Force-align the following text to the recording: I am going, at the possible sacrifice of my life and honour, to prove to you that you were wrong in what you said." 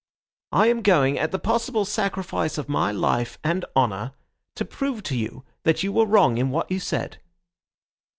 I 0.51 0.65
am 0.65 0.81
going, 0.81 1.19
at 1.19 1.29
the 1.31 1.37
possible 1.37 1.85
sacrifice 1.85 2.57
of 2.57 2.67
my 2.67 2.91
life 2.91 3.37
and 3.43 3.63
honour, 3.75 4.13
to 4.55 4.65
prove 4.65 5.03
to 5.03 5.15
you 5.15 5.45
that 5.61 5.83
you 5.83 5.93
were 5.93 6.07
wrong 6.07 6.39
in 6.39 6.49
what 6.49 6.71
you 6.71 6.79
said." 6.79 7.19